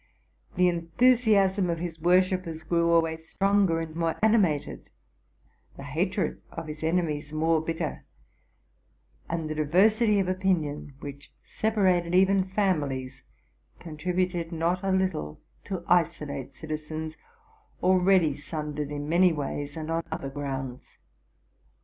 [0.55, 4.89] The enthusiasm of his wor shippers grew always stronger and more animated;
[5.77, 8.03] the hatred of his enemies more bitter;
[9.29, 13.21] and the diversity of opinion, which separated even families,
[13.79, 17.15] contributed not a little to isolate citizens,
[17.83, 20.97] already sundered in many ways and on other grounds.